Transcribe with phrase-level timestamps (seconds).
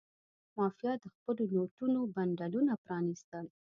[0.57, 3.45] مافیا د خپلو نوټونو بنډلونه پرانستل.